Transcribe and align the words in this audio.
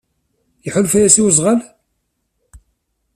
Iḥulfa-yas 0.67 1.15
i 1.21 1.21
wezɣal? 1.23 1.59